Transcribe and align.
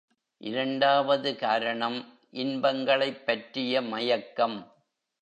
இரண்டாவது 0.37 1.35
காரணம் 1.35 2.19
இன்பங்களைப் 2.31 3.25
பற்றிய 3.25 3.81
மயக்கம். 3.81 4.73